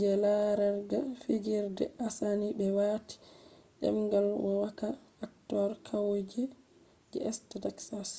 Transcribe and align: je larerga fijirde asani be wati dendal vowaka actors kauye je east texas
je 0.00 0.10
larerga 0.22 1.00
fijirde 1.22 1.84
asani 2.06 2.46
be 2.58 2.66
wati 2.78 3.14
dendal 3.80 4.26
vowaka 4.44 4.88
actors 5.26 5.78
kauye 5.86 6.20
je 7.10 7.18
east 7.28 7.42
texas 7.64 8.10